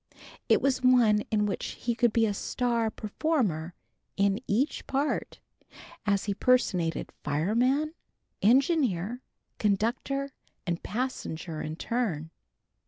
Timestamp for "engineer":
8.41-9.21